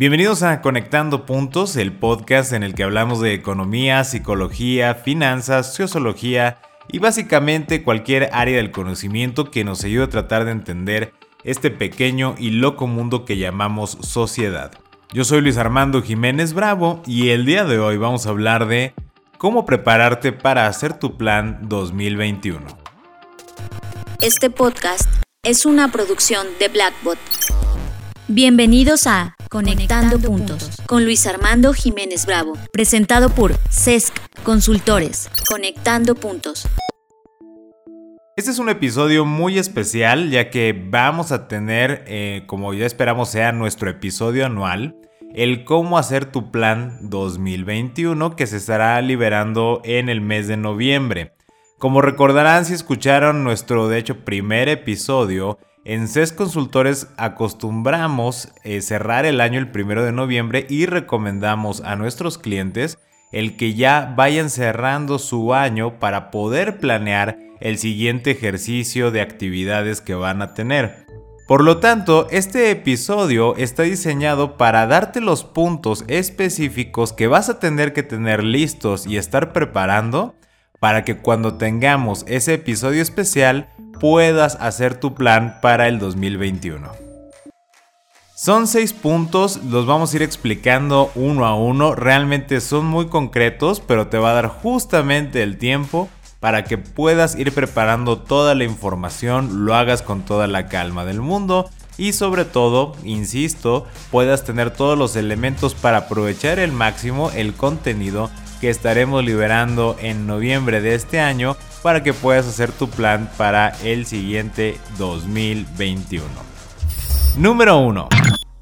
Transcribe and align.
Bienvenidos 0.00 0.42
a 0.42 0.62
Conectando 0.62 1.26
Puntos, 1.26 1.76
el 1.76 1.92
podcast 1.92 2.54
en 2.54 2.62
el 2.62 2.74
que 2.74 2.84
hablamos 2.84 3.20
de 3.20 3.34
economía, 3.34 4.02
psicología, 4.02 4.94
finanzas, 4.94 5.74
sociología 5.74 6.56
y 6.90 7.00
básicamente 7.00 7.82
cualquier 7.82 8.30
área 8.32 8.56
del 8.56 8.70
conocimiento 8.70 9.50
que 9.50 9.62
nos 9.62 9.84
ayude 9.84 10.04
a 10.04 10.08
tratar 10.08 10.46
de 10.46 10.52
entender 10.52 11.12
este 11.44 11.70
pequeño 11.70 12.34
y 12.38 12.48
loco 12.48 12.86
mundo 12.86 13.26
que 13.26 13.36
llamamos 13.36 13.98
sociedad. 14.00 14.72
Yo 15.12 15.22
soy 15.24 15.42
Luis 15.42 15.58
Armando 15.58 16.00
Jiménez 16.00 16.54
Bravo 16.54 17.02
y 17.06 17.28
el 17.28 17.44
día 17.44 17.66
de 17.66 17.78
hoy 17.78 17.98
vamos 17.98 18.24
a 18.24 18.30
hablar 18.30 18.68
de 18.68 18.94
cómo 19.36 19.66
prepararte 19.66 20.32
para 20.32 20.66
hacer 20.66 20.94
tu 20.98 21.18
plan 21.18 21.58
2021. 21.68 22.66
Este 24.22 24.48
podcast 24.48 25.10
es 25.42 25.66
una 25.66 25.92
producción 25.92 26.46
de 26.58 26.68
Blackbot. 26.68 27.18
Bienvenidos 28.28 29.06
a 29.06 29.36
Conectando, 29.50 30.20
Puntos 30.20 30.70
con 30.86 31.04
Luis 31.04 31.26
Armando 31.26 31.72
Jiménez 31.72 32.24
Bravo, 32.24 32.52
presentado 32.72 33.30
por 33.30 33.54
CESC 33.68 34.14
Consultores. 34.44 35.28
Conectando 35.48 36.14
Puntos. 36.14 36.68
Este 38.36 38.52
es 38.52 38.60
un 38.60 38.68
episodio 38.68 39.24
muy 39.24 39.58
especial 39.58 40.30
ya 40.30 40.50
que 40.50 40.72
vamos 40.72 41.32
a 41.32 41.48
tener, 41.48 42.04
eh, 42.06 42.44
como 42.46 42.74
ya 42.74 42.86
esperamos 42.86 43.30
sea 43.30 43.50
nuestro 43.50 43.90
episodio 43.90 44.46
anual, 44.46 44.94
el 45.34 45.64
cómo 45.64 45.98
hacer 45.98 46.26
tu 46.26 46.52
plan 46.52 46.98
2021 47.10 48.36
que 48.36 48.46
se 48.46 48.56
estará 48.56 49.02
liberando 49.02 49.82
en 49.82 50.08
el 50.08 50.20
mes 50.20 50.46
de 50.46 50.58
noviembre. 50.58 51.32
Como 51.80 52.02
recordarán 52.02 52.66
si 52.66 52.74
escucharon 52.74 53.42
nuestro 53.42 53.88
de 53.88 53.98
hecho 53.98 54.24
primer 54.24 54.68
episodio, 54.68 55.58
en 55.84 56.08
CES 56.08 56.32
Consultores 56.32 57.08
acostumbramos 57.16 58.52
eh, 58.64 58.82
cerrar 58.82 59.24
el 59.24 59.40
año 59.40 59.58
el 59.58 59.70
primero 59.70 60.04
de 60.04 60.12
noviembre 60.12 60.66
y 60.68 60.86
recomendamos 60.86 61.80
a 61.80 61.96
nuestros 61.96 62.38
clientes 62.38 62.98
el 63.32 63.56
que 63.56 63.74
ya 63.74 64.12
vayan 64.16 64.50
cerrando 64.50 65.18
su 65.18 65.54
año 65.54 65.98
para 65.98 66.30
poder 66.30 66.78
planear 66.78 67.38
el 67.60 67.78
siguiente 67.78 68.32
ejercicio 68.32 69.10
de 69.10 69.20
actividades 69.20 70.00
que 70.00 70.14
van 70.14 70.42
a 70.42 70.54
tener. 70.54 71.06
Por 71.46 71.64
lo 71.64 71.78
tanto, 71.78 72.28
este 72.30 72.70
episodio 72.70 73.56
está 73.56 73.82
diseñado 73.82 74.56
para 74.56 74.86
darte 74.86 75.20
los 75.20 75.44
puntos 75.44 76.04
específicos 76.06 77.12
que 77.12 77.26
vas 77.26 77.48
a 77.48 77.58
tener 77.58 77.92
que 77.92 78.02
tener 78.02 78.44
listos 78.44 79.06
y 79.06 79.16
estar 79.16 79.52
preparando 79.52 80.36
para 80.78 81.04
que 81.04 81.18
cuando 81.18 81.54
tengamos 81.54 82.24
ese 82.28 82.54
episodio 82.54 83.02
especial 83.02 83.68
puedas 84.00 84.56
hacer 84.60 84.98
tu 84.98 85.14
plan 85.14 85.58
para 85.60 85.86
el 85.86 85.98
2021. 85.98 86.90
Son 88.34 88.66
seis 88.66 88.94
puntos, 88.94 89.62
los 89.64 89.84
vamos 89.84 90.12
a 90.12 90.16
ir 90.16 90.22
explicando 90.22 91.12
uno 91.14 91.44
a 91.44 91.54
uno, 91.54 91.94
realmente 91.94 92.62
son 92.62 92.86
muy 92.86 93.08
concretos, 93.08 93.80
pero 93.80 94.06
te 94.06 94.16
va 94.16 94.30
a 94.30 94.34
dar 94.34 94.48
justamente 94.48 95.42
el 95.42 95.58
tiempo 95.58 96.08
para 96.40 96.64
que 96.64 96.78
puedas 96.78 97.36
ir 97.36 97.52
preparando 97.52 98.18
toda 98.18 98.54
la 98.54 98.64
información, 98.64 99.66
lo 99.66 99.74
hagas 99.74 100.00
con 100.00 100.22
toda 100.22 100.46
la 100.46 100.68
calma 100.68 101.04
del 101.04 101.20
mundo 101.20 101.68
y 101.98 102.14
sobre 102.14 102.46
todo, 102.46 102.94
insisto, 103.04 103.86
puedas 104.10 104.42
tener 104.42 104.70
todos 104.70 104.96
los 104.96 105.16
elementos 105.16 105.74
para 105.74 105.98
aprovechar 105.98 106.58
el 106.58 106.72
máximo 106.72 107.30
el 107.32 107.52
contenido 107.52 108.30
que 108.62 108.70
estaremos 108.70 109.22
liberando 109.22 109.96
en 110.00 110.26
noviembre 110.26 110.80
de 110.80 110.94
este 110.94 111.20
año 111.20 111.58
para 111.82 112.02
que 112.02 112.12
puedas 112.12 112.46
hacer 112.46 112.72
tu 112.72 112.88
plan 112.88 113.30
para 113.36 113.70
el 113.82 114.06
siguiente 114.06 114.76
2021. 114.98 116.24
Número 117.36 117.78
1. 117.78 118.08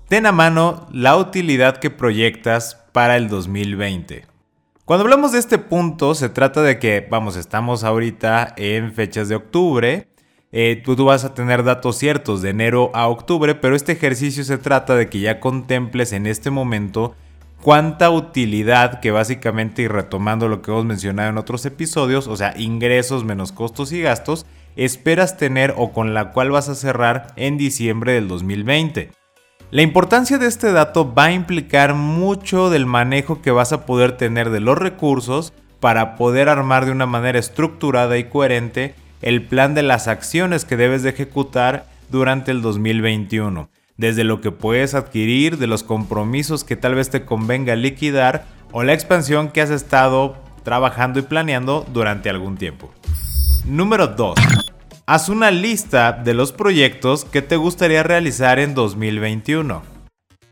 Ten 0.09 0.27
a 0.27 0.33
mano 0.33 0.87
la 0.93 1.17
utilidad 1.17 1.79
que 1.79 1.91
proyectas 1.91 2.77
para 2.93 3.17
el 3.17 3.29
2020. 3.29 4.27
Cuando 4.85 5.05
hablamos 5.05 5.33
de 5.33 5.39
este 5.39 5.59
punto, 5.59 6.15
se 6.15 6.31
trata 6.31 6.63
de 6.63 6.79
que, 6.79 7.07
vamos, 7.11 7.37
estamos 7.37 7.85
ahorita 7.85 8.55
en 8.57 8.95
fechas 8.95 9.29
de 9.29 9.35
octubre. 9.35 10.09
Eh, 10.51 10.81
tú, 10.83 10.97
tú 10.97 11.05
vas 11.05 11.25
a 11.25 11.35
tener 11.35 11.63
datos 11.63 11.99
ciertos 11.99 12.41
de 12.41 12.51
enero 12.51 12.91
a 12.95 13.07
octubre, 13.09 13.55
pero 13.55 13.77
este 13.77 13.93
ejercicio 13.93 14.45
se 14.45 14.57
trata 14.57 14.95
de 14.95 15.11
que 15.11 15.21
ya 15.21 15.41
contemples 15.41 16.13
en 16.13 16.27
este 16.27 16.51
momento 16.51 17.15
cuánta 17.63 18.11
utilidad 18.11 19.01
que 19.01 19.11
básicamente, 19.11 19.83
y 19.83 19.89
retomando 19.89 20.49
lo 20.49 20.63
que 20.63 20.71
hemos 20.71 20.85
mencionado 20.85 21.31
en 21.31 21.39
otros 21.39 21.67
episodios, 21.67 22.27
o 22.27 22.37
sea, 22.37 22.55
ingresos 22.57 23.25
menos 23.25 23.53
costos 23.53 23.93
y 23.93 24.01
gastos, 24.01 24.47
esperas 24.77 25.37
tener 25.37 25.75
o 25.77 25.93
con 25.93 26.15
la 26.15 26.31
cual 26.31 26.51
vas 26.51 26.69
a 26.69 26.75
cerrar 26.75 27.33
en 27.37 27.59
diciembre 27.59 28.13
del 28.13 28.29
2020. 28.29 29.11
La 29.71 29.83
importancia 29.83 30.39
de 30.39 30.47
este 30.47 30.73
dato 30.73 31.13
va 31.13 31.25
a 31.25 31.33
implicar 31.33 31.95
mucho 31.95 32.71
del 32.71 32.87
manejo 32.87 33.43
que 33.43 33.51
vas 33.51 33.73
a 33.73 33.85
poder 33.85 34.17
tener 34.17 34.51
de 34.51 34.61
los 34.61 34.79
recursos 34.79 35.53
para 35.81 36.17
poder 36.17 36.49
armar 36.49 36.87
de 36.87 36.93
una 36.93 37.07
manera 37.07 37.39
estructurada 37.39 38.17
y 38.19 38.25
coherente 38.25 38.95
el 39.21 39.45
plan 39.47 39.75
de 39.75 39.83
las 39.83 40.09
acciones 40.09 40.65
que 40.65 40.77
debes 40.77 41.03
de 41.03 41.11
ejecutar 41.11 41.87
durante 42.09 42.51
el 42.51 42.63
2021 42.63 43.69
desde 43.99 44.25
lo 44.25 44.41
que 44.41 44.53
puedes 44.53 44.95
adquirir, 44.95 45.59
de 45.59 45.67
los 45.67 45.83
compromisos 45.83 46.65
que 46.65 46.77
tal 46.77 46.95
vez 46.95 47.11
te 47.11 47.27
convenga 47.27 47.77
liquidar 47.77 48.47
o 48.73 48.85
la 48.85 48.95
expansión 48.95 49.51
que 49.51 49.61
has 49.61 49.71
estado 49.71 50.37
trabajando 50.63 51.19
y 51.19 51.23
planeando 51.23 51.85
durante 51.93 52.31
algún 52.31 52.57
tiempo. 52.57 52.91
Número 53.67 54.07
2. 54.07 54.39
Haz 55.05 55.29
una 55.29 55.51
lista 55.51 56.13
de 56.13 56.33
los 56.33 56.53
proyectos 56.53 57.25
que 57.25 57.43
te 57.43 57.57
gustaría 57.57 58.03
realizar 58.03 58.59
en 58.59 58.75
2021. 58.75 59.83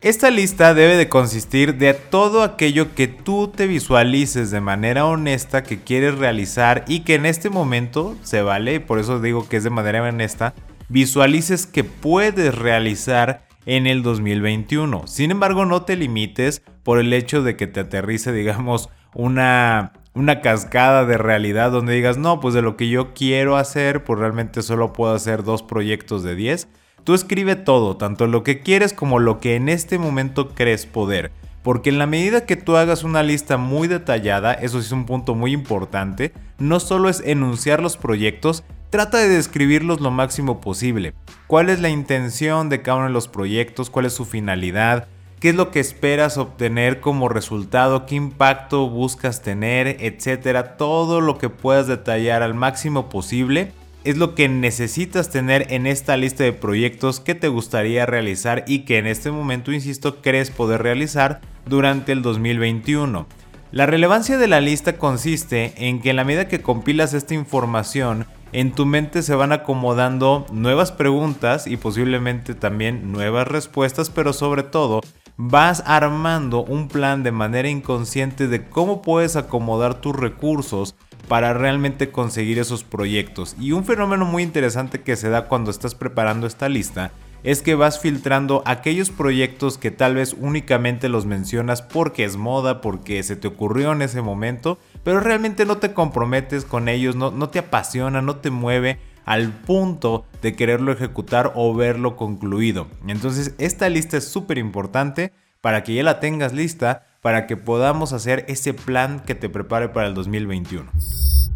Esta 0.01 0.29
lista 0.29 0.73
debe 0.73 0.95
de 0.95 1.09
consistir 1.09 1.75
de 1.77 1.93
todo 1.93 2.43
aquello 2.43 2.93
que 2.93 3.07
tú 3.07 3.47
te 3.47 3.65
visualices 3.65 4.51
de 4.51 4.61
manera 4.61 5.05
honesta 5.05 5.63
que 5.63 5.81
quieres 5.81 6.17
realizar 6.17 6.85
y 6.87 6.99
que 6.99 7.15
en 7.15 7.25
este 7.25 7.49
momento 7.49 8.15
se 8.23 8.41
vale, 8.41 8.75
y 8.75 8.79
por 8.79 8.99
eso 8.99 9.19
digo 9.19 9.47
que 9.47 9.57
es 9.57 9.63
de 9.63 9.69
manera 9.69 10.03
honesta, 10.03 10.53
visualices 10.89 11.65
que 11.65 11.83
puedes 11.83 12.55
realizar 12.55 13.45
en 13.65 13.87
el 13.87 14.03
2021. 14.03 15.07
Sin 15.07 15.31
embargo, 15.31 15.65
no 15.65 15.83
te 15.83 15.95
limites 15.95 16.61
por 16.83 16.99
el 16.99 17.11
hecho 17.13 17.43
de 17.43 17.55
que 17.57 17.67
te 17.67 17.81
aterrice, 17.81 18.31
digamos, 18.31 18.89
una, 19.13 19.93
una 20.13 20.41
cascada 20.41 21.05
de 21.05 21.17
realidad 21.17 21.71
donde 21.71 21.93
digas, 21.93 22.17
no, 22.17 22.39
pues 22.39 22.53
de 22.53 22.61
lo 22.61 22.77
que 22.77 22.87
yo 22.87 23.13
quiero 23.13 23.57
hacer, 23.57 24.03
pues 24.03 24.19
realmente 24.19 24.61
solo 24.61 24.93
puedo 24.93 25.13
hacer 25.13 25.43
dos 25.43 25.63
proyectos 25.63 26.23
de 26.23 26.35
10. 26.35 26.69
Tú 27.03 27.13
escribe 27.13 27.55
todo, 27.55 27.97
tanto 27.97 28.27
lo 28.27 28.43
que 28.43 28.61
quieres 28.61 28.93
como 28.93 29.19
lo 29.19 29.39
que 29.39 29.55
en 29.55 29.69
este 29.69 29.97
momento 29.97 30.49
crees 30.49 30.85
poder. 30.85 31.31
Porque 31.61 31.89
en 31.89 31.99
la 31.99 32.05
medida 32.05 32.45
que 32.45 32.55
tú 32.55 32.77
hagas 32.77 33.03
una 33.03 33.23
lista 33.23 33.57
muy 33.57 33.89
detallada, 33.89 34.53
eso 34.53 34.79
es 34.79 34.91
un 34.93 35.05
punto 35.05 35.35
muy 35.35 35.51
importante, 35.51 36.31
no 36.59 36.79
solo 36.79 37.09
es 37.09 37.21
enunciar 37.25 37.81
los 37.81 37.97
proyectos, 37.97 38.63
Trata 38.89 39.17
de 39.17 39.27
describirlos 39.27 39.99
lo 39.99 40.11
máximo 40.11 40.61
posible. 40.61 41.13
¿Cuál 41.47 41.69
es 41.69 41.81
la 41.81 41.89
intención 41.89 42.69
de 42.69 42.81
cada 42.81 42.99
uno 42.99 43.07
de 43.07 43.13
los 43.13 43.27
proyectos? 43.27 43.89
¿Cuál 43.89 44.05
es 44.05 44.13
su 44.13 44.23
finalidad? 44.23 45.09
¿Qué 45.41 45.49
es 45.49 45.55
lo 45.55 45.71
que 45.71 45.81
esperas 45.81 46.37
obtener 46.37 47.01
como 47.01 47.27
resultado? 47.27 48.05
¿Qué 48.05 48.15
impacto 48.15 48.89
buscas 48.89 49.41
tener? 49.41 49.97
Etcétera. 49.99 50.77
Todo 50.77 51.19
lo 51.19 51.37
que 51.37 51.49
puedas 51.49 51.87
detallar 51.87 52.43
al 52.43 52.53
máximo 52.53 53.09
posible 53.09 53.73
es 54.05 54.15
lo 54.15 54.35
que 54.35 54.47
necesitas 54.47 55.29
tener 55.29 55.67
en 55.73 55.85
esta 55.85 56.15
lista 56.15 56.45
de 56.45 56.53
proyectos 56.53 57.19
que 57.19 57.35
te 57.35 57.49
gustaría 57.49 58.05
realizar 58.05 58.63
y 58.67 58.79
que 58.85 58.99
en 58.99 59.05
este 59.05 59.31
momento, 59.31 59.73
insisto, 59.73 60.21
crees 60.21 60.49
poder 60.49 60.81
realizar 60.81 61.41
durante 61.65 62.13
el 62.13 62.21
2021. 62.21 63.27
La 63.73 63.85
relevancia 63.85 64.37
de 64.37 64.47
la 64.47 64.61
lista 64.61 64.93
consiste 64.93 65.73
en 65.75 65.99
que 65.99 66.11
en 66.11 66.15
la 66.15 66.23
medida 66.23 66.47
que 66.47 66.61
compilas 66.61 67.13
esta 67.13 67.33
información, 67.33 68.25
en 68.51 68.71
tu 68.71 68.85
mente 68.85 69.21
se 69.21 69.35
van 69.35 69.51
acomodando 69.51 70.45
nuevas 70.51 70.91
preguntas 70.91 71.67
y 71.67 71.77
posiblemente 71.77 72.55
también 72.55 73.11
nuevas 73.11 73.47
respuestas, 73.47 74.09
pero 74.09 74.33
sobre 74.33 74.63
todo 74.63 75.01
vas 75.37 75.83
armando 75.85 76.63
un 76.63 76.87
plan 76.87 77.23
de 77.23 77.31
manera 77.31 77.69
inconsciente 77.69 78.47
de 78.47 78.67
cómo 78.67 79.01
puedes 79.01 79.35
acomodar 79.35 80.01
tus 80.01 80.15
recursos 80.15 80.95
para 81.27 81.53
realmente 81.53 82.09
conseguir 82.09 82.57
esos 82.57 82.83
proyectos. 82.83 83.55
Y 83.59 83.73
un 83.73 83.85
fenómeno 83.85 84.25
muy 84.25 84.43
interesante 84.43 85.01
que 85.01 85.15
se 85.15 85.29
da 85.29 85.47
cuando 85.47 85.71
estás 85.71 85.93
preparando 85.93 86.47
esta 86.47 86.69
lista 86.69 87.11
es 87.43 87.61
que 87.61 87.75
vas 87.75 87.99
filtrando 87.99 88.61
aquellos 88.65 89.09
proyectos 89.09 89.77
que 89.77 89.91
tal 89.91 90.15
vez 90.15 90.35
únicamente 90.39 91.09
los 91.09 91.25
mencionas 91.25 91.81
porque 91.81 92.23
es 92.23 92.37
moda, 92.37 92.81
porque 92.81 93.21
se 93.23 93.35
te 93.35 93.47
ocurrió 93.47 93.91
en 93.91 94.01
ese 94.01 94.21
momento, 94.21 94.77
pero 95.03 95.19
realmente 95.19 95.65
no 95.65 95.77
te 95.77 95.93
comprometes 95.93 96.65
con 96.65 96.89
ellos, 96.89 97.15
no, 97.15 97.49
te 97.49 97.59
apasiona, 97.59 98.21
no 98.21 98.37
te 98.37 98.49
mueve 98.49 98.99
al 99.25 99.51
punto 99.51 100.25
de 100.41 100.55
quererlo 100.55 100.91
ejecutar 100.91 101.51
o 101.55 101.73
verlo 101.73 102.15
concluido. 102.15 102.87
Entonces 103.07 103.53
esta 103.57 103.89
lista 103.89 104.17
es 104.17 104.27
súper 104.27 104.57
importante 104.57 105.33
para 105.61 105.83
que 105.83 105.93
ya 105.93 106.03
la 106.03 106.19
tengas 106.19 106.53
lista, 106.53 107.05
para 107.21 107.47
que 107.47 107.57
podamos 107.57 108.13
hacer 108.13 108.45
ese 108.47 108.73
plan 108.73 109.19
que 109.19 109.35
te 109.35 109.49
prepare 109.49 109.89
para 109.89 110.07
el 110.07 110.13
2021. 110.13 110.91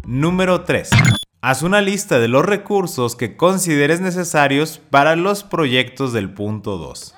Número 0.04 0.64
3. 0.64 0.90
Haz 1.44 1.64
una 1.64 1.80
lista 1.80 2.20
de 2.20 2.28
los 2.28 2.44
recursos 2.44 3.16
que 3.16 3.36
consideres 3.36 4.00
necesarios 4.00 4.80
para 4.90 5.16
los 5.16 5.42
proyectos 5.42 6.12
del 6.12 6.32
punto 6.32 6.78
2. 6.78 7.16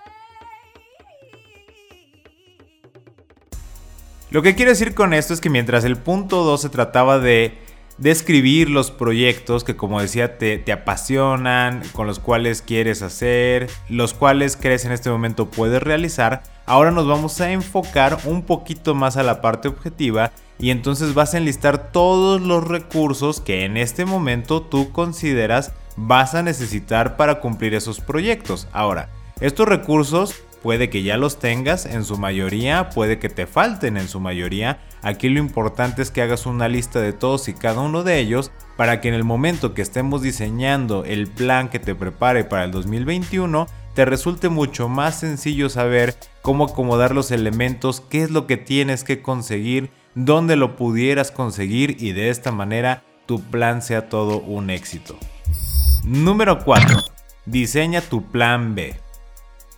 Lo 4.30 4.40
que 4.40 4.54
quiero 4.54 4.70
decir 4.70 4.94
con 4.94 5.12
esto 5.12 5.34
es 5.34 5.42
que 5.42 5.50
mientras 5.50 5.84
el 5.84 5.98
punto 5.98 6.42
2 6.42 6.58
se 6.58 6.70
trataba 6.70 7.18
de 7.18 7.58
describir 7.98 8.70
los 8.70 8.90
proyectos 8.90 9.64
que 9.64 9.76
como 9.76 10.00
decía 10.00 10.38
te, 10.38 10.72
apasionan, 10.72 11.82
con 11.92 12.06
los 12.06 12.18
cuales 12.18 12.62
quieres 12.62 13.02
hacer, 13.02 13.70
los 13.88 14.14
cuales 14.14 14.56
crees 14.56 14.84
en 14.84 14.92
este 14.92 15.10
momento 15.10 15.50
puedes 15.50 15.82
realizar, 15.82 16.42
ahora 16.66 16.90
nos 16.90 17.06
vamos 17.06 17.40
a 17.40 17.52
enfocar 17.52 18.18
un 18.24 18.42
poquito 18.42 18.94
más 18.94 19.16
a 19.16 19.22
la 19.22 19.40
parte 19.40 19.68
objetiva 19.68 20.32
y 20.58 20.70
entonces 20.70 21.14
vas 21.14 21.34
a 21.34 21.38
enlistar 21.38 21.92
todos 21.92 22.40
los 22.40 22.66
recursos 22.66 23.40
que 23.40 23.64
en 23.64 23.76
este 23.76 24.04
momento 24.04 24.62
tú 24.62 24.92
consideras 24.92 25.72
vas 25.96 26.34
a 26.34 26.42
necesitar 26.42 27.16
para 27.16 27.40
cumplir 27.40 27.74
esos 27.74 28.00
proyectos. 28.00 28.68
Ahora, 28.72 29.10
estos 29.40 29.68
recursos 29.68 30.42
puede 30.64 30.88
que 30.88 31.02
ya 31.02 31.18
los 31.18 31.38
tengas 31.38 31.84
en 31.84 32.06
su 32.06 32.16
mayoría, 32.16 32.88
puede 32.88 33.18
que 33.18 33.28
te 33.28 33.46
falten 33.46 33.98
en 33.98 34.08
su 34.08 34.18
mayoría. 34.18 34.78
Aquí 35.02 35.28
lo 35.28 35.38
importante 35.38 36.00
es 36.00 36.10
que 36.10 36.22
hagas 36.22 36.46
una 36.46 36.68
lista 36.68 37.02
de 37.02 37.12
todos 37.12 37.48
y 37.48 37.52
cada 37.52 37.82
uno 37.82 38.02
de 38.02 38.18
ellos 38.18 38.50
para 38.78 39.02
que 39.02 39.08
en 39.08 39.14
el 39.14 39.24
momento 39.24 39.74
que 39.74 39.82
estemos 39.82 40.22
diseñando 40.22 41.04
el 41.04 41.26
plan 41.26 41.68
que 41.68 41.80
te 41.80 41.94
prepare 41.94 42.44
para 42.44 42.64
el 42.64 42.70
2021, 42.70 43.66
te 43.92 44.06
resulte 44.06 44.48
mucho 44.48 44.88
más 44.88 45.20
sencillo 45.20 45.68
saber 45.68 46.14
cómo 46.40 46.64
acomodar 46.64 47.14
los 47.14 47.30
elementos, 47.30 48.00
qué 48.00 48.22
es 48.22 48.30
lo 48.30 48.46
que 48.46 48.56
tienes 48.56 49.04
que 49.04 49.20
conseguir, 49.20 49.90
dónde 50.14 50.56
lo 50.56 50.76
pudieras 50.76 51.30
conseguir 51.30 51.98
y 52.00 52.12
de 52.12 52.30
esta 52.30 52.52
manera 52.52 53.02
tu 53.26 53.42
plan 53.42 53.82
sea 53.82 54.08
todo 54.08 54.40
un 54.40 54.70
éxito. 54.70 55.18
Número 56.04 56.64
4. 56.64 56.96
Diseña 57.44 58.00
tu 58.00 58.22
plan 58.30 58.74
B. 58.74 59.03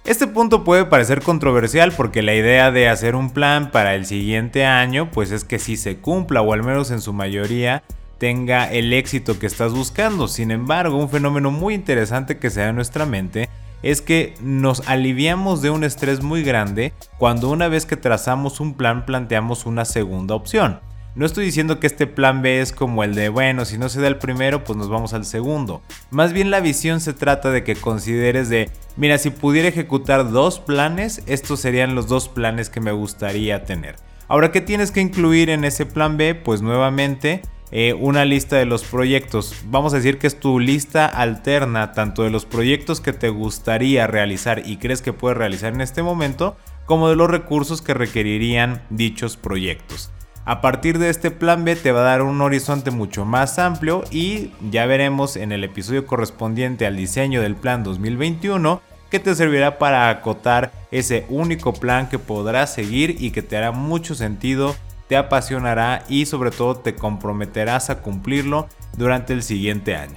Este 0.06 0.28
punto 0.28 0.62
puede 0.62 0.84
parecer 0.84 1.20
controversial 1.20 1.90
porque 1.90 2.22
la 2.22 2.32
idea 2.32 2.70
de 2.70 2.88
hacer 2.88 3.16
un 3.16 3.30
plan 3.30 3.72
para 3.72 3.96
el 3.96 4.06
siguiente 4.06 4.64
año 4.64 5.10
pues 5.10 5.32
es 5.32 5.42
que 5.42 5.58
si 5.58 5.76
se 5.76 5.96
cumpla 5.96 6.42
o 6.42 6.52
al 6.52 6.62
menos 6.62 6.92
en 6.92 7.00
su 7.00 7.12
mayoría 7.12 7.82
tenga 8.18 8.70
el 8.70 8.92
éxito 8.92 9.40
que 9.40 9.46
estás 9.46 9.72
buscando. 9.72 10.28
Sin 10.28 10.52
embargo, 10.52 10.96
un 10.96 11.10
fenómeno 11.10 11.50
muy 11.50 11.74
interesante 11.74 12.38
que 12.38 12.50
se 12.50 12.60
da 12.60 12.68
en 12.68 12.76
nuestra 12.76 13.04
mente 13.04 13.48
es 13.82 14.00
que 14.00 14.34
nos 14.40 14.88
aliviamos 14.88 15.60
de 15.60 15.70
un 15.70 15.82
estrés 15.82 16.22
muy 16.22 16.44
grande 16.44 16.92
cuando 17.18 17.50
una 17.50 17.66
vez 17.66 17.84
que 17.84 17.96
trazamos 17.96 18.60
un 18.60 18.74
plan 18.74 19.06
planteamos 19.06 19.66
una 19.66 19.84
segunda 19.84 20.36
opción. 20.36 20.78
No 21.16 21.24
estoy 21.24 21.46
diciendo 21.46 21.80
que 21.80 21.86
este 21.86 22.06
plan 22.06 22.42
B 22.42 22.60
es 22.60 22.72
como 22.72 23.02
el 23.02 23.14
de, 23.14 23.30
bueno, 23.30 23.64
si 23.64 23.78
no 23.78 23.88
se 23.88 24.02
da 24.02 24.06
el 24.06 24.18
primero, 24.18 24.64
pues 24.64 24.76
nos 24.76 24.90
vamos 24.90 25.14
al 25.14 25.24
segundo. 25.24 25.80
Más 26.10 26.34
bien 26.34 26.50
la 26.50 26.60
visión 26.60 27.00
se 27.00 27.14
trata 27.14 27.50
de 27.50 27.64
que 27.64 27.74
consideres 27.74 28.50
de, 28.50 28.68
mira, 28.98 29.16
si 29.16 29.30
pudiera 29.30 29.66
ejecutar 29.66 30.30
dos 30.30 30.60
planes, 30.60 31.22
estos 31.24 31.60
serían 31.60 31.94
los 31.94 32.06
dos 32.06 32.28
planes 32.28 32.68
que 32.68 32.82
me 32.82 32.92
gustaría 32.92 33.64
tener. 33.64 33.96
Ahora, 34.28 34.52
¿qué 34.52 34.60
tienes 34.60 34.90
que 34.90 35.00
incluir 35.00 35.48
en 35.48 35.64
ese 35.64 35.86
plan 35.86 36.18
B? 36.18 36.34
Pues 36.34 36.60
nuevamente 36.60 37.40
eh, 37.70 37.94
una 37.94 38.26
lista 38.26 38.56
de 38.56 38.66
los 38.66 38.84
proyectos. 38.84 39.54
Vamos 39.68 39.94
a 39.94 39.96
decir 39.96 40.18
que 40.18 40.26
es 40.26 40.38
tu 40.38 40.60
lista 40.60 41.06
alterna 41.06 41.94
tanto 41.94 42.24
de 42.24 42.30
los 42.30 42.44
proyectos 42.44 43.00
que 43.00 43.14
te 43.14 43.30
gustaría 43.30 44.06
realizar 44.06 44.64
y 44.66 44.76
crees 44.76 45.00
que 45.00 45.14
puedes 45.14 45.38
realizar 45.38 45.72
en 45.72 45.80
este 45.80 46.02
momento, 46.02 46.58
como 46.84 47.08
de 47.08 47.16
los 47.16 47.30
recursos 47.30 47.80
que 47.80 47.94
requerirían 47.94 48.82
dichos 48.90 49.38
proyectos. 49.38 50.12
A 50.48 50.60
partir 50.60 51.00
de 51.00 51.10
este 51.10 51.32
plan 51.32 51.64
B 51.64 51.74
te 51.74 51.90
va 51.90 52.02
a 52.02 52.04
dar 52.04 52.22
un 52.22 52.40
horizonte 52.40 52.92
mucho 52.92 53.24
más 53.24 53.58
amplio 53.58 54.04
y 54.12 54.52
ya 54.70 54.86
veremos 54.86 55.34
en 55.34 55.50
el 55.50 55.64
episodio 55.64 56.06
correspondiente 56.06 56.86
al 56.86 56.96
diseño 56.96 57.42
del 57.42 57.56
plan 57.56 57.82
2021 57.82 58.80
que 59.10 59.18
te 59.18 59.34
servirá 59.34 59.78
para 59.78 60.08
acotar 60.08 60.70
ese 60.92 61.26
único 61.30 61.72
plan 61.72 62.08
que 62.08 62.20
podrás 62.20 62.72
seguir 62.72 63.16
y 63.18 63.32
que 63.32 63.42
te 63.42 63.56
hará 63.56 63.72
mucho 63.72 64.14
sentido, 64.14 64.76
te 65.08 65.16
apasionará 65.16 66.04
y 66.08 66.26
sobre 66.26 66.52
todo 66.52 66.76
te 66.76 66.94
comprometerás 66.94 67.90
a 67.90 68.00
cumplirlo 68.00 68.68
durante 68.96 69.32
el 69.32 69.42
siguiente 69.42 69.96
año. 69.96 70.16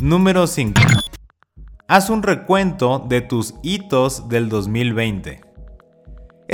Número 0.00 0.48
5. 0.48 0.80
Haz 1.86 2.10
un 2.10 2.24
recuento 2.24 2.98
de 2.98 3.20
tus 3.20 3.54
hitos 3.62 4.28
del 4.28 4.48
2020. 4.48 5.53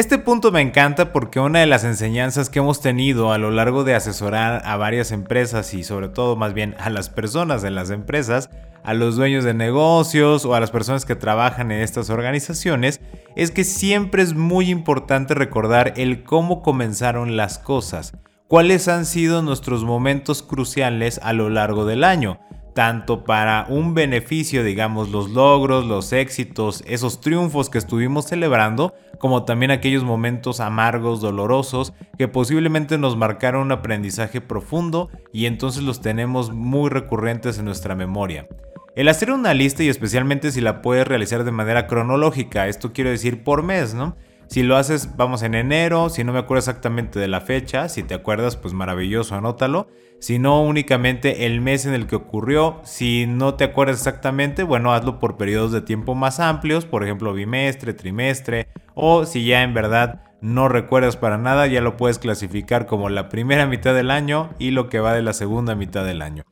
Este 0.01 0.17
punto 0.17 0.51
me 0.51 0.63
encanta 0.63 1.13
porque 1.13 1.41
una 1.41 1.59
de 1.59 1.67
las 1.67 1.85
enseñanzas 1.85 2.49
que 2.49 2.61
hemos 2.61 2.81
tenido 2.81 3.35
a 3.35 3.39
lo 3.39 3.51
largo 3.51 3.85
de 3.85 3.95
asesorar 3.95 4.63
a 4.65 4.79
varias 4.79 5.13
empresas 5.13 5.75
y 5.75 5.85
sobre 5.85 6.09
todo 6.09 6.37
más 6.37 6.55
bien 6.55 6.75
a 6.79 6.89
las 6.89 7.11
personas 7.11 7.61
de 7.61 7.71
las 7.71 7.91
empresas, 7.91 8.49
a 8.83 8.95
los 8.95 9.17
dueños 9.17 9.45
de 9.45 9.53
negocios 9.53 10.47
o 10.47 10.55
a 10.55 10.61
las 10.61 10.71
personas 10.71 11.05
que 11.05 11.17
trabajan 11.17 11.71
en 11.71 11.83
estas 11.83 12.09
organizaciones, 12.09 13.03
es 13.37 13.51
que 13.51 13.63
siempre 13.63 14.23
es 14.23 14.33
muy 14.33 14.71
importante 14.71 15.35
recordar 15.35 15.93
el 15.99 16.25
cómo 16.25 16.63
comenzaron 16.63 17.37
las 17.37 17.59
cosas, 17.59 18.17
cuáles 18.49 18.89
han 18.89 19.05
sido 19.05 19.43
nuestros 19.43 19.85
momentos 19.85 20.43
cruciales 20.43 21.21
a 21.23 21.35
lo 21.35 21.51
largo 21.51 21.85
del 21.85 22.05
año 22.05 22.41
tanto 22.75 23.25
para 23.25 23.67
un 23.69 23.95
beneficio, 23.95 24.65
digamos, 24.65 25.11
los 25.11 25.31
logros, 25.31 25.85
los 25.85 26.13
éxitos, 26.13 26.83
esos 26.87 27.21
triunfos 27.21 27.69
que 27.69 27.79
estuvimos 27.79 28.27
celebrando, 28.27 28.95
como 29.21 29.45
también 29.45 29.71
aquellos 29.71 30.03
momentos 30.03 30.59
amargos, 30.59 31.21
dolorosos, 31.21 31.93
que 32.19 32.27
posiblemente 32.27 32.99
nos 32.99 33.17
marcaron 33.17 33.63
un 33.63 33.73
aprendizaje 33.73 34.41
profundo 34.41 35.11
y 35.33 35.45
entonces 35.47 35.83
los 35.85 36.01
tenemos 36.01 36.53
muy 36.53 36.89
recurrentes 36.89 37.59
en 37.59 37.67
nuestra 37.67 37.95
memoria. 37.95 38.49
El 38.97 39.09
hacer 39.09 39.31
una 39.31 39.55
lista 39.55 39.85
y 39.85 39.89
especialmente 39.89 40.51
si 40.51 40.61
la 40.61 40.83
puedes 40.83 41.07
realizar 41.07 41.45
de 41.45 41.53
manera 41.53 41.87
cronológica, 41.87 42.67
esto 42.67 42.93
quiero 42.93 43.11
decir 43.11 43.45
por 43.45 43.63
mes, 43.63 43.95
¿no? 43.95 44.17
Si 44.51 44.65
lo 44.65 44.77
haces, 44.77 45.17
vamos 45.17 45.45
en 45.45 45.55
enero, 45.55 46.09
si 46.09 46.25
no 46.25 46.33
me 46.33 46.41
acuerdo 46.41 46.59
exactamente 46.59 47.21
de 47.21 47.29
la 47.29 47.41
fecha, 47.41 47.89
si 47.89 48.03
te 48.03 48.15
acuerdas, 48.15 48.57
pues 48.57 48.75
maravilloso, 48.75 49.37
anótalo. 49.37 49.87
Si 50.19 50.41
no, 50.41 50.61
únicamente 50.65 51.47
el 51.47 51.61
mes 51.61 51.87
en 51.87 51.95
el 51.95 52.09
que 52.09 52.17
ocurrió. 52.17 52.81
Si 52.83 53.27
no 53.29 53.55
te 53.55 53.63
acuerdas 53.63 53.99
exactamente, 53.99 54.65
bueno, 54.65 54.93
hazlo 54.93 55.21
por 55.21 55.37
periodos 55.37 55.71
de 55.71 55.83
tiempo 55.83 56.17
más 56.17 56.41
amplios, 56.41 56.85
por 56.85 57.05
ejemplo, 57.05 57.33
bimestre, 57.33 57.95
trimestre, 57.95 58.67
o 58.97 59.25
si 59.25 59.47
ya 59.47 59.63
en 59.63 59.73
verdad 59.73 60.25
no 60.41 60.69
recuerdas 60.69 61.17
para 61.17 61.39
nada, 61.39 61.69
ya 61.69 61.81
lo 61.81 61.97
puedes 61.97 62.19
clasificar 62.19 62.87
como 62.87 63.09
la 63.09 63.29
primera 63.29 63.69
mitad 63.69 63.95
del 63.95 64.11
año 64.11 64.51
y 64.59 64.73
lo 64.73 64.89
que 64.89 64.99
va 64.99 65.15
de 65.15 65.23
la 65.23 65.33
segunda 65.33 65.77
mitad 65.77 66.05
del 66.05 66.23
año. 66.23 66.43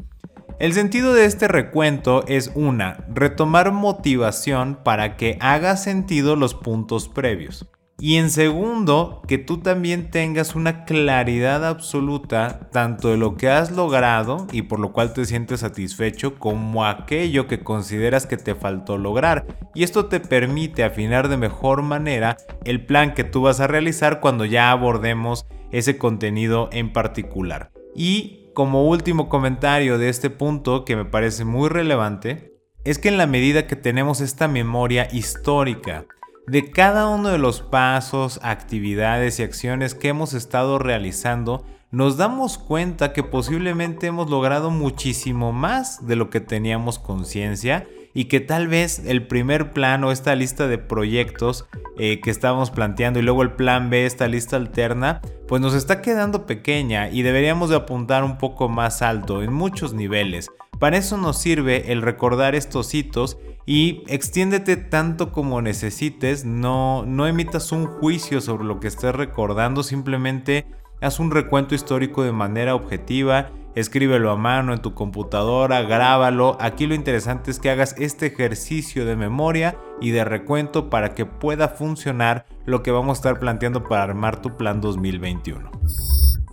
El 0.61 0.73
sentido 0.73 1.15
de 1.15 1.25
este 1.25 1.49
recuento 1.49 2.25
es 2.29 2.53
una, 2.55 3.05
retomar 3.13 3.73
motivación 3.73 4.79
para 4.85 5.17
que 5.17 5.37
haga 5.41 5.77
sentido 5.77 6.37
los 6.37 6.55
puntos 6.55 7.09
previos. 7.09 7.69
Y 8.01 8.15
en 8.17 8.31
segundo, 8.31 9.23
que 9.27 9.39
tú 9.39 9.59
también 9.59 10.13
tengas 10.13 10.55
una 10.55 10.85
claridad 10.85 11.67
absoluta 11.67 12.71
tanto 12.71 13.09
de 13.09 13.17
lo 13.17 13.37
que 13.37 13.49
has 13.49 13.73
logrado 13.73 14.47
y 14.53 14.63
por 14.63 14.79
lo 14.79 14.93
cual 14.93 15.13
te 15.13 15.25
sientes 15.25 15.61
satisfecho 15.61 16.39
como 16.39 16.87
aquello 16.87 17.49
que 17.49 17.65
consideras 17.65 18.27
que 18.27 18.37
te 18.37 18.55
faltó 18.55 18.99
lograr. 18.99 19.47
Y 19.75 19.83
esto 19.83 20.07
te 20.07 20.21
permite 20.21 20.85
afinar 20.85 21.29
de 21.29 21.39
mejor 21.39 21.83
manera 21.83 22.37
el 22.65 22.87
plan 22.87 23.15
que 23.15 23.25
tú 23.25 23.43
vas 23.43 23.59
a 23.59 23.67
realizar 23.67 24.21
cuando 24.21 24.45
ya 24.45 24.71
abordemos 24.71 25.45
ese 25.73 25.99
contenido 25.99 26.69
en 26.71 26.93
particular. 26.93 27.73
Y 27.97 28.53
como 28.55 28.87
último 28.87 29.29
comentario 29.29 29.99
de 29.99 30.09
este 30.09 30.31
punto 30.31 30.85
que 30.85 30.95
me 30.95 31.05
parece 31.05 31.45
muy 31.45 31.69
relevante, 31.69 32.55
es 32.85 32.99
que 32.99 33.09
en 33.09 33.19
la 33.19 33.27
medida 33.27 33.67
que 33.67 33.75
tenemos 33.75 34.21
esta 34.21 34.47
memoria 34.47 35.09
histórica, 35.11 36.07
de 36.49 36.71
cada 36.71 37.09
uno 37.09 37.29
de 37.29 37.39
los 37.39 37.61
pasos, 37.61 38.41
actividades 38.43 39.39
y 39.39 39.43
acciones 39.43 39.95
que 39.95 40.09
hemos 40.09 40.33
estado 40.33 40.79
realizando, 40.79 41.65
nos 41.91 42.17
damos 42.17 42.57
cuenta 42.59 43.13
que 43.13 43.23
posiblemente 43.23 44.07
hemos 44.07 44.31
logrado 44.31 44.71
muchísimo 44.71 45.53
más 45.53 46.07
de 46.07 46.17
lo 46.17 46.31
que 46.31 46.41
teníamos 46.41 46.99
conciencia 46.99 47.87
y 48.15 48.25
que 48.25 48.41
tal 48.41 48.67
vez 48.67 49.01
el 49.07 49.27
primer 49.27 49.73
plan 49.73 50.03
o 50.05 50.13
esta 50.13 50.35
lista 50.35 50.67
de 50.69 50.79
proyectos 50.79 51.67
eh, 51.99 52.21
que 52.21 52.31
estábamos 52.31 52.71
planteando 52.71 53.19
y 53.19 53.23
luego 53.23 53.43
el 53.43 53.53
plan 53.53 53.91
B, 53.91 54.07
esta 54.07 54.27
lista 54.27 54.57
alterna, 54.57 55.21
pues 55.47 55.61
nos 55.61 55.75
está 55.75 56.01
quedando 56.01 56.47
pequeña 56.47 57.11
y 57.11 57.23
deberíamos 57.23 57.71
de 57.71 57.77
apuntar 57.77 58.25
un 58.25 58.39
poco 58.39 58.69
más 58.69 59.03
alto 59.03 59.43
en 59.43 59.53
muchos 59.53 59.93
niveles. 59.93 60.49
Para 60.79 60.97
eso 60.97 61.17
nos 61.17 61.39
sirve 61.39 61.93
el 61.93 62.03
recordar 62.03 62.55
estos 62.55 62.95
hitos 62.95 63.39
y 63.69 64.03
extiéndete 64.07 64.79
tanto 64.79 65.31
como 65.31 65.61
necesites, 65.61 66.47
no, 66.47 67.05
no 67.05 67.27
emitas 67.27 67.71
un 67.71 67.85
juicio 67.85 68.41
sobre 68.41 68.65
lo 68.65 68.81
que 68.81 68.89
estés 68.89 69.15
recordando, 69.15 69.83
simplemente 69.83 70.65
haz 71.03 71.21
un 71.21 71.31
recuento 71.31 71.75
histórico 71.75 72.23
de 72.23 72.33
manera 72.33 72.75
objetiva, 72.75 73.51
escríbelo 73.75 74.31
a 74.31 74.37
mano 74.37 74.73
en 74.73 74.81
tu 74.81 74.95
computadora, 74.95 75.83
grábalo. 75.83 76.57
Aquí 76.63 76.87
lo 76.87 76.95
interesante 76.95 77.51
es 77.51 77.59
que 77.59 77.69
hagas 77.69 77.95
este 77.99 78.29
ejercicio 78.29 79.05
de 79.05 79.17
memoria 79.17 79.77
y 80.01 80.13
de 80.13 80.25
recuento 80.25 80.89
para 80.89 81.15
que 81.15 81.27
pueda 81.27 81.69
funcionar 81.69 82.47
lo 82.65 82.83
que 82.83 82.91
vamos 82.91 83.19
a 83.19 83.21
estar 83.21 83.39
planteando 83.39 83.85
para 83.85 84.05
armar 84.05 84.41
tu 84.41 84.57
plan 84.57 84.81
2021. 84.81 85.71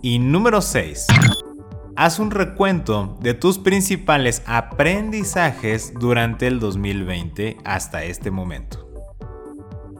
Y 0.02 0.18
número 0.18 0.60
6 0.60 1.06
haz 1.96 2.18
un 2.18 2.30
recuento 2.30 3.16
de 3.20 3.34
tus 3.34 3.58
principales 3.58 4.42
aprendizajes 4.46 5.94
durante 5.98 6.46
el 6.46 6.60
2020 6.60 7.56
hasta 7.64 8.04
este 8.04 8.30
momento. 8.30 8.86